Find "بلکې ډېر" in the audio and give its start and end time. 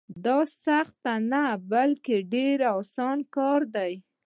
1.71-2.57